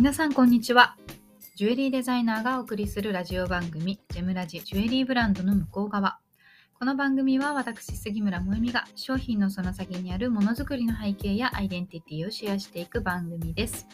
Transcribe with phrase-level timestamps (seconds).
[0.00, 0.96] 皆さんこんにちは。
[1.56, 6.20] ジュエリーデザイナーがお送りするラジオ番組ジェムラジジュエリーブランドの向こう側。
[6.78, 13.86] この番組は私杉村萌実が商品のその先にあるものづくりの背景やアイデンティティをシェアしていく番組です。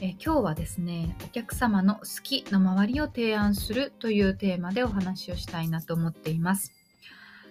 [0.00, 6.72] え今日はですねお客様の好きの周りを提案するというテーマでお話をしたいなと思っています。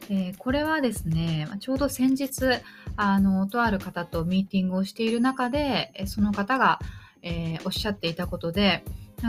[0.10, 2.62] えー、これはですねちょうど先日
[2.96, 6.80] あのとある方とミーティングをしている中でその方が
[7.24, 8.84] えー、おっしゃっていたことで、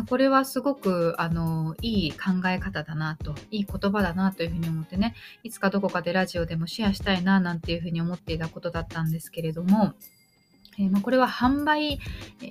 [0.09, 9.95] これはすごくあのいい考え方だなと、いい言葉だなというふうに思ってね、いつかどこかでラジオでもシェアしたいななんていうふうに思っていたことだったんですけれども、
[10.79, 11.99] え、ま、これは販売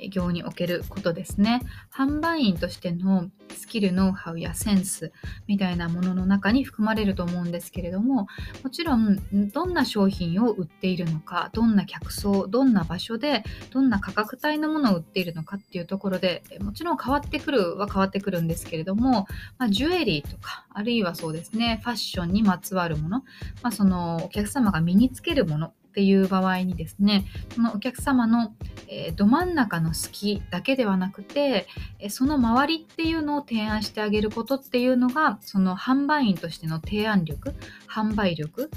[0.09, 1.61] 業におけることですね。
[1.93, 5.11] 販売員としてのスキル、ノウハウやセンス
[5.47, 8.27] みたいなものの中に含まれると思うんですけれども、
[8.63, 9.19] もちろん
[9.51, 23.19] どんな商品を売っているのか、どんな客層、どんな場所で、どんな価格帯のものを売っているのかっていうところで、もちろん変わってくるは変わってくるんですけれども、まあ、ジュエリーとか、あるいはそうですね、ファッションにまつわるもの、
[23.61, 28.55] まあ、そのお客様が身につけるものっていう場合にですねそのお客様の、
[28.87, 31.67] えー、ど真ん中の好きだけではなくて、
[31.99, 37.53] えその周りっていうのを提案してあげることっていうのがその販売員としての提案力
[37.87, 38.71] 販売力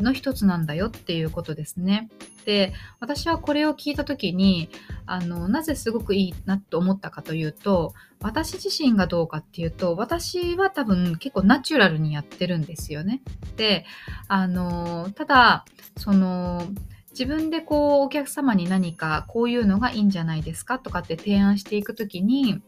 [0.00, 2.08] の一つなんだよっていうことですね。
[2.44, 4.68] で私はこれを聞いた時に
[5.06, 13.22] あのなぜすごくいいなと思ったかというと私自身がどうかっていうと私は多分結構ナチュラルにやってるんですよね。
[13.56, 13.84] で
[14.28, 15.64] あのただ
[15.96, 16.62] その
[17.10, 22.62] 自分でこうお客様に何かこういうのがいいんじゃないですかとかって提案していく時に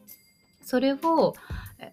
[0.63, 1.35] それを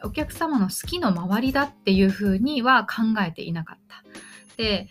[0.04, 4.04] お客様の好きの周りだっていうふうには考えていなかった。
[4.58, 4.88] で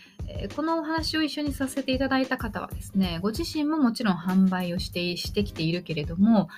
[0.55, 6.49] このお話を一緒にさせていただいた方はですね、ご自身ももちろん販売をしてしてきているけれども、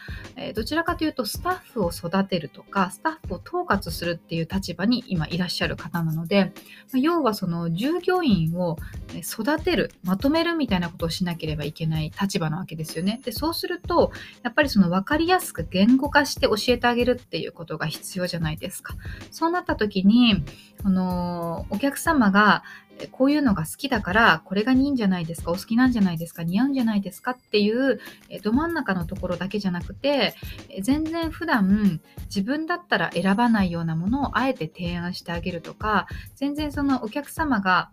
[0.55, 6.52] どちらかというとスタッフを育てるとか、スタッフを統括するっていう立場に今いらっしゃる方なので、
[6.95, 8.77] 要はその従業員を
[9.14, 13.20] 育てる、まとめるみたいなことをしなければいけない立場なわけですよね。
[13.24, 18.96] で、そうすると、やっぱりその分かりやすく言語化して教えてあげるっていうことが必要じゃないですか。
[19.30, 20.45] そうなった時に、
[20.84, 22.64] あのお客様が
[23.11, 28.01] こういうのが好きだから、これがいいんじゃないですか、お好きなんじゃないですか、似合うんじゃないですかっていう、
[28.42, 30.35] ど真ん中のところだけじゃなくて、
[30.80, 37.90] 全然普段自分だったら選ばないようなものをあえて提案してあげるとか、全然そのお客様が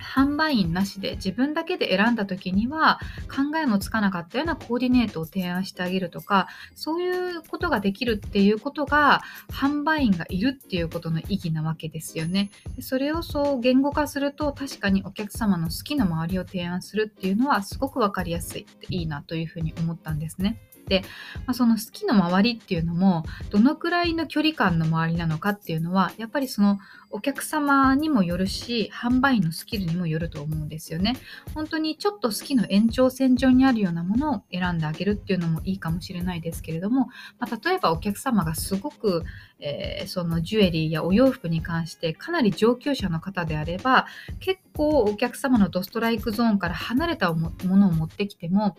[0.00, 12.50] 販売員なしで自分だけで選んだ時には考えもつかなかったようなコーディネートを提案してあげるとかそういうことができるっていうことが販売員がいるっていうことの意義なわけですよね。
[12.80, 20.58] それをそう言語化すると確かにお客様の好きな周りを提案するっていうのはすごく分かりやすいっていいなというふうに思ったんですね。
[20.90, 21.02] で、
[21.46, 26.80] まあ、その好きの周りっていうのもどのくらいの距離感の周りなのかっていうのはやっぱりその
[27.10, 31.16] お客様にもよるし販売員のスキルにもよると思うんですよね。
[31.54, 37.08] 本当にちょっと好きの延長線上にあるようなものを選んであげるっていうのもいいかもしれないですけれども、
[37.38, 39.24] まあ、例えばお客様がすごく、
[39.60, 44.06] えー、そのジュエリーやお洋服に関してかなり上級者の方であれば
[44.38, 48.76] 結構お客様のドストライクゾーンから離れたものを持ってきても、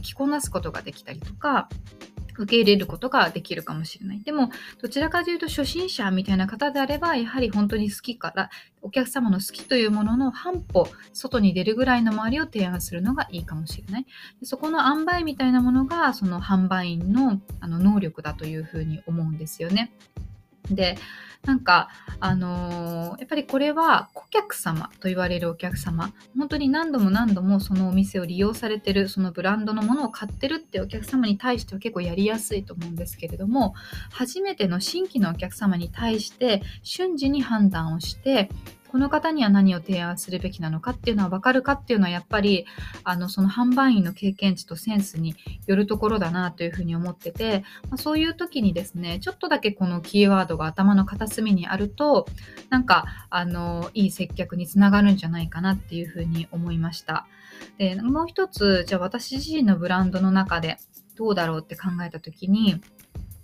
[0.00, 1.68] 着こなすことができたりとか、
[2.38, 4.22] 受け入れることができるかもしれない。
[4.22, 4.50] でも、
[4.80, 8.50] どちらかというと初心者みたいな方であれば、やはり本当に好きから、
[8.80, 14.06] お客様の好きというものの半歩、外に出るぐらいの周りを提案するのがいいかもしれない。
[14.40, 19.92] でそこの塩梅みたいなものが、その販売員のあの能力だというふうに思うんですよね。
[20.74, 20.96] で、
[21.44, 21.88] なんか、
[22.20, 33.74] あのー、やっぱりこれは顧客様と言われるお客様、本当に何度も何度もそのお店を利用されてる、そのブランドのものを買ってるってお客様に対しては結構やりやすいと思うんですけれども、
[34.12, 38.48] 初めての新規のお客様に対して瞬時に判断をして、
[38.92, 42.66] この方には何を提案するべきなのかっていうのは分かるかっていうのはやっぱり
[43.04, 45.34] あのその販売員の経験値とセンスに
[45.66, 52.26] よるところだなというふうに思ってて、まあ、そういう時にですねちょっとだけこのキーワードが頭の片隅にあると
[52.68, 57.26] なんかあのいい接客につながるんじゃないかなっていうふうに思いました。
[57.78, 60.76] でもう一つじゃあ私自身のブランドの中で
[61.16, 62.82] どうだろうって考えた時に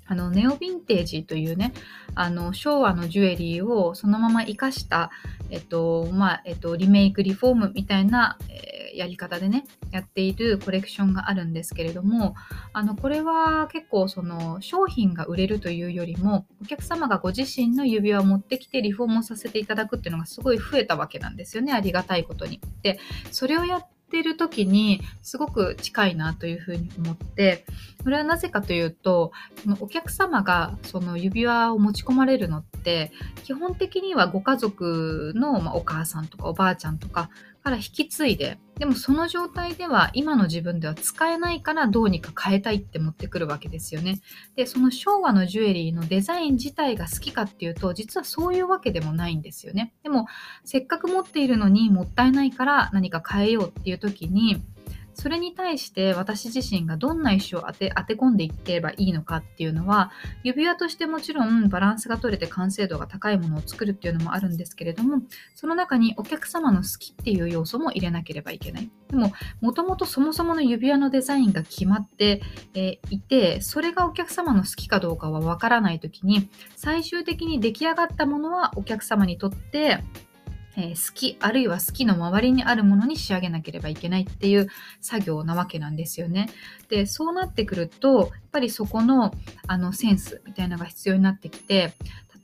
[0.08, 1.72] あのネオヴィンテージというね
[2.14, 5.10] あの昭和のジュエリーをそのまま生かした、
[5.50, 12.34] えっとまあえっと、リメイクリフォームみたいな、えー、やり方でねやっているコレクションがあるんですけれども
[12.72, 22.60] あのこれは結構その商品が売れるというよりもお客様がご自身の指輪を持ってきてリフォームをさせていただくっていうのがすごい増えたわけなんですよねありがたいことに。
[22.82, 22.99] で
[23.31, 27.66] それをやっってる時にすごく近いなというふうに思って
[28.02, 29.32] それはなぜかというと
[29.62, 33.12] そのお客様がその指輪を持ち込まれるのって
[33.44, 37.28] 基本的にはご家族の、まあ、お母さんとかおばあちゃんとか
[37.69, 44.20] から引き継いででもその状態では今の自分では使えないからどうにか変えたいって持ってくるわけですよね。
[44.55, 49.93] でその昭和のジュエリーのデザイン自体が好きかっていうと実はそういうわけでもないんですよね。
[50.03, 50.29] でも
[50.65, 54.62] せっかく持っているのにもったいないから何か変えようっていう時に
[55.19, 60.12] それに対して私自身がどんな石を当て当て込んでいけばいいのかっていうのは
[60.44, 65.23] 指輪としてもちろんバランスが取れて完成度が高いものを作るっていうのもあるんですけれども
[65.56, 68.88] その中にお客様の好きっていう要素も入れなければいけない。
[69.11, 72.43] でももともとそもそもの指輪のデザインが決まって、
[72.75, 80.05] えいてそれがお客様の好きかどうかはわからない時に最終的に出来上がったものはお客様にとって
[80.78, 84.69] えー、好きあるいは好きの周りにあるものに仕上げなければいけないっていう
[85.00, 86.48] 作業なわけなんですよね。
[86.88, 89.34] でそうなってくるとやっぱりそこの
[89.66, 91.94] あのセンスみたいなのが必要になってきて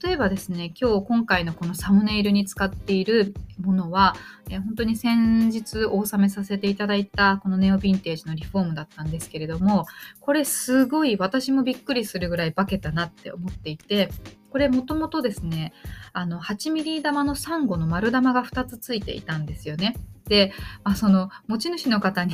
[0.03, 4.15] 例えばですね今日今回のこのサムネイルに使っているものは、
[4.49, 9.85] え本当に先日お納めさせていただいたこのネオヴィンテージのリフォームだったんですけれども
[10.19, 14.09] これすごい私もびっくりするぐらい化けたなって思っていて
[14.55, 15.73] これもともとですね
[16.13, 19.97] あの8ミリ玉のサンゴの丸玉が2つついていたんですよね。
[20.29, 20.53] で、
[20.85, 22.33] まあ、その持ち主の方に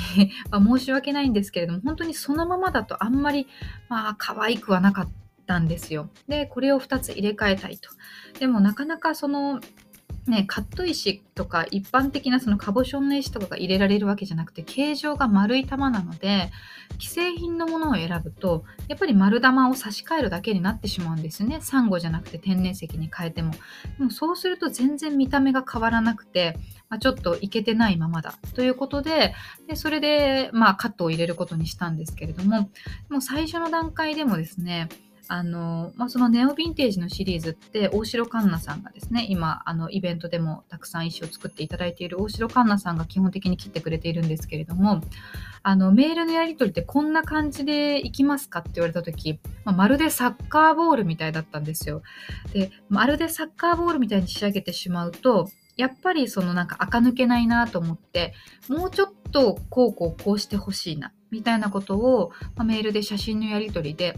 [0.53, 3.47] 申し訳ないんですけれども本当にそのままだとあんまり
[3.89, 5.09] まあ可愛くはなかっ
[5.47, 6.11] たんですよ。
[6.27, 7.89] でこれを2つ入れ替えたいと。
[8.39, 9.59] でもなかなかその
[10.27, 16.51] ね、カット石とか一般的なそのカボションの石とかが入れられるわけじゃなくて形状が丸い玉なので
[16.99, 21.59] 既製品のものを選ぶとやっぱり丸玉を差し替えるだけになってしまうんですね。
[21.61, 23.51] サンゴじゃなくて天然石に変えても。
[23.97, 26.55] でもそうすると全然見た目が変わらなくて、
[26.89, 28.35] まあ、ちょっといけてないままだ。
[28.53, 29.33] ということで
[29.67, 32.69] でそれで、まあ、カットを入れることにしたんですけれども
[33.09, 34.87] も最初の段階でもですね
[35.27, 45.01] あの、まあ、そのネオヴィンテージのシリーズって大城環奈さんがですね今あのイベントでもたくさん石を作っていただいている大城環奈さんが基本的に切ってくれているんですけれども
[45.63, 52.01] あのメールのやり取りってこんな感じでいきますかって言われた時、まあ、まるでサッカーボールみたいだったんですよ。
[52.53, 58.33] でまるでサッカーボールみたいに仕上げてしまうとやっぱりそのなんか垢抜けないなと思って
[58.67, 64.17] もうちょっとこうこうこうしてほしいなみたいなことを、まあ、メールで写真のやり取りで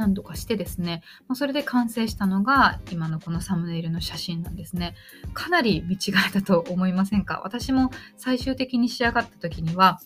[0.00, 4.94] 何度かしてですね、まそれで完成したのが今のこのサムネイルの写真なんですね。
[5.34, 7.42] かなり見違えたと思いませんか？
[7.44, 10.00] 私も最終的に仕上がった時には、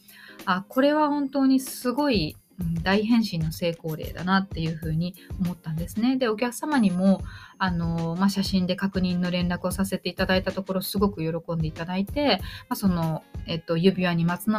[0.46, 2.36] あ、これは本当にすごい
[2.82, 6.16] 大変身の成功例だなっていうふうに思ったんですね。
[6.16, 7.22] で、お客様にも、
[7.58, 14.50] あの、まあ、写真で確認の連絡をさせていただいたところ、すごく喜んでいただいて、まあ、その、えっと、指輪にまつ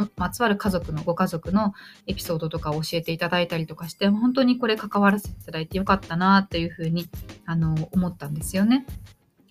[0.42, 1.72] わる家族の、ご家族の
[2.06, 7.08] エピソードとかを教えていただいたりとかして、本当にこれ関わらせていただいてよかったなっていうふうに、
[7.46, 8.86] あの、思ったんですよね。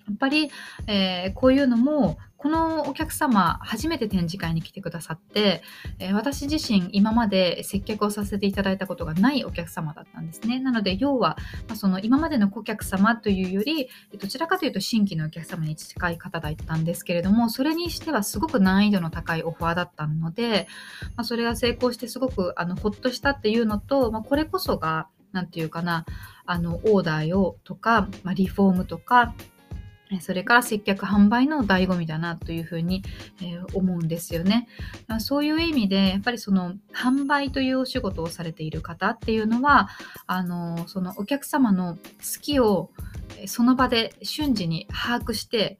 [0.08, 0.52] やっぱり、
[0.88, 5.64] えー、こういうのもこのお客様初めて展示会に来てくださって、
[5.98, 10.60] えー、私自身今まで接客をさせていただいたことがないお客様だったんですね。
[10.60, 11.38] なので要は、
[11.68, 20.68] まあ、その今までの顧客様というよりどちらかというと新規のお客様に近い方だったんですけれどもそれにしてはすごく難易度の高いオファーだったので、
[21.16, 26.06] まあ、それが成功してすごくあのほっとしたっていうのと、まあ、これこそが何て言うかな
[26.46, 29.34] あのオーダーをとか、まあ、リフォームとか
[30.22, 33.04] それから接客販売の醍醐味だなというふうに、
[33.42, 34.68] え思うんですよね。
[35.20, 39.90] そういう意味でやっぱりその販売というお仕事をされている方っていうのは
[40.28, 42.02] あのそのお客様の好
[42.42, 42.92] きを
[43.48, 45.80] その場で瞬時に把握して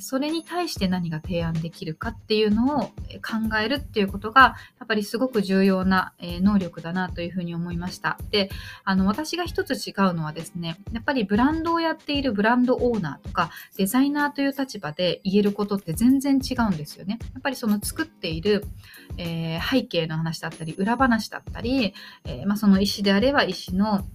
[0.00, 8.18] それに対して何が提案できるかっていうのを考えるっていうことがやっぱりすごく重要な能力だなというふうに思いました。
[8.30, 8.50] で、
[8.84, 17.18] あの私が一つ違うのはですね、やっぱりブランドをやっているブランドオーナーとかデザイナーという立場で言えることって全然違うんですよね。
[17.32, 18.64] やっぱりその作っている、
[19.16, 24.06] えー、背景の話だったり裏話だったり、えー、まあ、その石であれば石の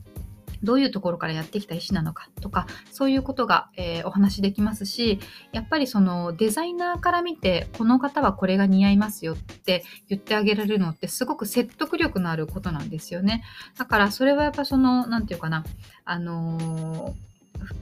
[0.64, 5.20] どういうところからやってきた石なのかとかそういうことが、えー、お話しできますし
[5.52, 13.44] やっぱりそのデザイナーから見てこの方はこれが似合いますよって言ってあげられるのってすごく説得力のあることなんですよね。
[13.78, 15.64] だからそれはやっぱその何て言うかな
[16.06, 17.30] あのー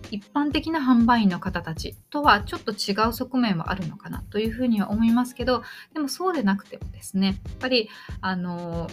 [0.10, 7.90] 一般的な販売員の方たちとはちょっと違う側面はあるのかなというふうには思いますけどでもそうでなくてもですねやっぱり
[8.22, 8.90] あの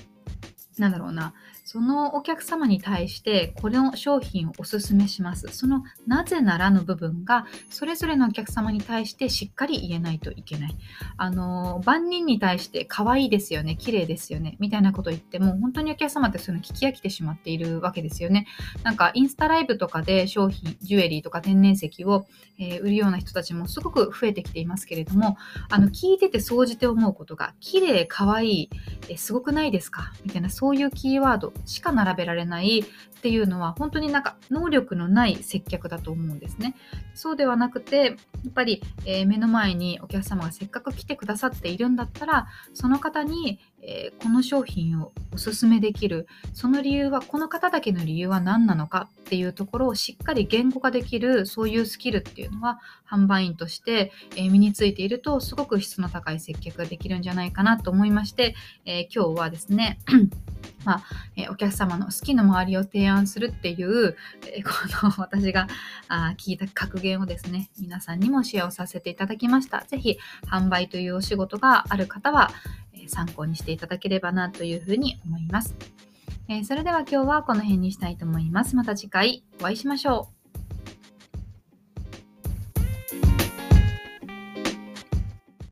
[0.78, 1.34] なんだろうな。
[1.64, 5.48] そのお客様に対してこの商品をおすすめします。
[5.48, 10.76] そのなぜならの部分がそれぞれのお客様に対してしっかり言えないといけない。
[11.16, 18.46] あの万人に対して可愛いですよね綺麗ですよねみたいなこと言っても本当にお客様ってそういうの聞き飽きてしまっているわけですよね。
[18.82, 22.26] なんかインスタライブとかで商品ジュエリーとか天然石を、
[22.58, 25.36] えー、売るような人たちもすごく増えてきていますけれども
[25.70, 28.70] あの聞いてて総じて思うことが綺麗可愛い
[29.08, 30.12] えすごくないですか？
[30.24, 36.74] みたいなそういうキーワードしか並べられないっていうのは本当になんか能力のない接客だと思うんですね。
[37.12, 59.98] そうではなくてやっぱり、えー、目の前にお客様がせっかく来てくださっているんだったらその方に、えー、この商品をおすすめできるその理由はこの方だけの理由は何なのかっていうところをしっかり言語化できるそういうスキルっていうのは販売員として、え、身についているとすごく質の高い接客ができるんじゃないかなと思いまして、え今日はですね
[60.84, 61.04] まあ、
[61.36, 64.16] えお客様の好きな周りを提案するっていう、
[64.52, 64.70] えこ
[65.02, 65.66] の私が
[66.08, 69.84] あ聞いた格言をですね、皆さんにもシェアをさせていただきました。
[69.86, 70.18] ぜひ、
[70.50, 72.50] 販売というお仕事がある方は、
[73.08, 75.74] 参考にしていただければなというふうに思います。
[76.48, 78.76] えそれでは今日はこの辺にしたいと思います。
[78.76, 80.43] また次回お会いしましょう。